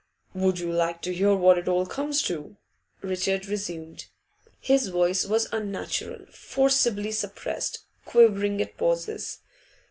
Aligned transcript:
'Would 0.33 0.57
you 0.57 0.71
like 0.73 1.03
to 1.03 1.13
hear 1.13 1.35
what 1.35 1.59
it 1.59 1.67
all 1.67 1.85
comes 1.85 2.23
to?' 2.23 2.57
Richard 3.03 3.45
resumed. 3.45 4.07
His 4.59 4.87
voice 4.87 5.27
was 5.27 5.47
unnatural, 5.51 6.25
forcibly 6.31 7.11
suppressed, 7.11 7.85
quivering 8.03 8.59
at 8.63 8.77
pauses. 8.79 9.41